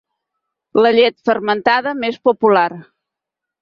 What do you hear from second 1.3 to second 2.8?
fermentada més popular.